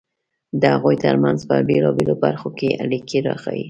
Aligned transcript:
د 0.61 0.63
هغوی 0.75 0.95
ترمنځ 1.05 1.39
په 1.49 1.55
بېلابېلو 1.69 2.15
برخو 2.25 2.49
کې 2.57 2.77
اړیکې 2.83 3.17
راښيي. 3.27 3.59